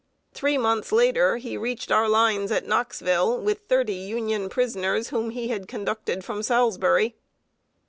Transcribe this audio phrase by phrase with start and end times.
[0.33, 5.49] Three months later he reached our lines at Knoxville, with thirty Union prisoners, whom he
[5.49, 7.15] had conducted from Salisbury.